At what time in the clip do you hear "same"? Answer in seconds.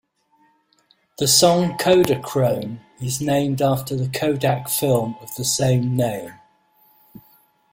5.45-5.95